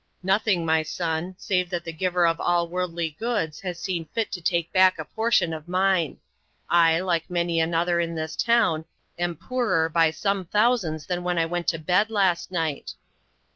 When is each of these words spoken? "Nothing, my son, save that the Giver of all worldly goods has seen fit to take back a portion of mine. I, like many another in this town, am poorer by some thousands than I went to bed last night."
"Nothing, 0.23 0.65
my 0.65 0.81
son, 0.81 1.35
save 1.37 1.69
that 1.69 1.83
the 1.83 1.93
Giver 1.93 2.25
of 2.25 2.41
all 2.41 2.67
worldly 2.67 3.15
goods 3.19 3.59
has 3.59 3.77
seen 3.77 4.05
fit 4.05 4.31
to 4.31 4.41
take 4.41 4.73
back 4.73 4.97
a 4.97 5.05
portion 5.05 5.53
of 5.53 5.67
mine. 5.67 6.17
I, 6.71 6.99
like 7.01 7.29
many 7.29 7.59
another 7.59 7.99
in 7.99 8.15
this 8.15 8.35
town, 8.35 8.85
am 9.19 9.35
poorer 9.35 9.89
by 9.89 10.09
some 10.09 10.45
thousands 10.45 11.05
than 11.05 11.27
I 11.37 11.45
went 11.45 11.67
to 11.67 11.77
bed 11.77 12.09
last 12.09 12.49
night." 12.51 12.95